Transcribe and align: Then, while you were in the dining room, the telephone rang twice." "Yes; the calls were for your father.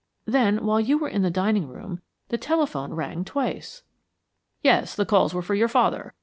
Then, 0.25 0.65
while 0.65 0.79
you 0.79 0.97
were 0.97 1.07
in 1.07 1.21
the 1.21 1.29
dining 1.29 1.67
room, 1.67 2.01
the 2.29 2.37
telephone 2.39 2.91
rang 2.95 3.23
twice." 3.23 3.83
"Yes; 4.63 4.95
the 4.95 5.05
calls 5.05 5.31
were 5.31 5.43
for 5.43 5.53
your 5.53 5.67
father. 5.67 6.15